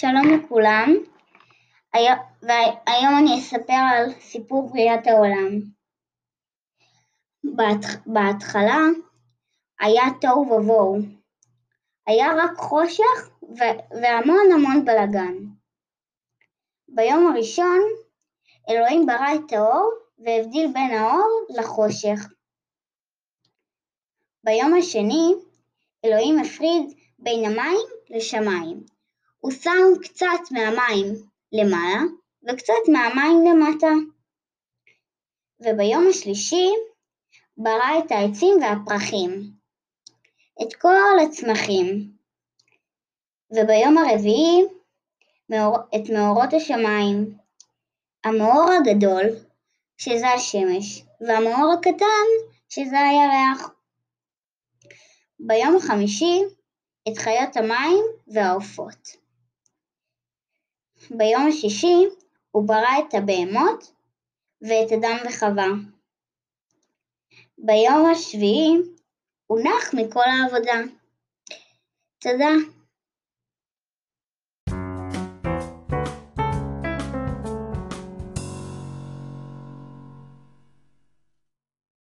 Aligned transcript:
שלום 0.00 0.38
לכולם, 0.38 0.94
והיום 2.42 3.18
אני 3.18 3.38
אספר 3.38 3.82
על 3.92 4.12
סיפור 4.20 4.70
בריאת 4.70 5.06
העולם. 5.06 5.58
בהתחלה 8.06 8.78
היה 9.80 10.02
תוהו 10.20 10.52
ובוהו, 10.52 10.96
היה 12.06 12.26
רק 12.36 12.56
חושך 12.56 13.30
והמון 14.02 14.52
המון 14.54 14.84
בלאגן. 14.84 15.34
ביום 16.88 17.32
הראשון 17.32 17.80
אלוהים 18.70 19.06
ברא 19.06 19.34
את 19.34 19.52
האור 19.52 19.92
והבדיל 20.18 20.72
בין 20.72 20.90
האור 20.90 21.46
לחושך. 21.58 22.32
ביום 24.44 24.74
השני 24.78 25.34
אלוהים 26.04 26.38
הפריד 26.38 26.98
בין 27.18 27.44
המים 27.44 27.86
לשמיים. 28.10 28.99
הוא 29.40 29.52
שם 29.52 30.02
קצת 30.02 30.50
מהמים 30.50 31.06
למעלה 31.52 32.00
וקצת 32.48 32.88
מהמים 32.92 33.44
למטה. 33.46 33.92
וביום 35.60 36.06
השלישי 36.10 36.68
ברא 37.56 37.98
את 37.98 38.12
העצים 38.12 38.54
והפרחים, 38.60 39.50
את 40.62 40.74
כל 40.74 41.18
הצמחים. 41.24 42.12
וביום 43.52 43.98
הרביעי 43.98 44.62
את 45.94 46.10
מאורות 46.10 46.52
השמיים, 46.56 47.38
המאור 48.24 48.70
הגדול, 48.72 49.24
שזה 49.98 50.28
השמש, 50.28 51.02
והמאור 51.20 51.72
הקטן, 51.72 52.26
שזה 52.68 52.96
הירח. 52.98 53.70
ביום 55.40 55.76
החמישי 55.76 56.42
את 57.08 57.18
חיות 57.18 57.56
המים 57.56 58.04
והעופות. 58.28 59.19
ביום 61.10 61.46
השישי 61.48 62.06
הוא 62.50 62.68
ברא 62.68 62.98
את 62.98 63.14
הבהמות 63.14 63.92
ואת 64.62 64.92
אדם 64.92 65.16
וחווה. 65.26 65.66
ביום 67.58 68.10
השביעי 68.12 68.76
הוא 69.46 69.60
נח 69.60 69.94
מכל 69.94 70.20
העבודה. 70.20 70.80
תודה. 72.18 72.79